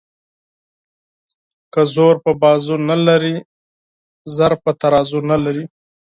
ـ 0.53 1.71
که 1.73 1.81
زور 1.93 2.15
په 2.23 2.31
بازو 2.41 2.75
نه 2.89 2.97
لري 3.07 3.35
زر 4.35 4.53
په 4.63 4.71
ترازو 4.81 5.19
نه 5.31 5.37
لري. 5.43 5.65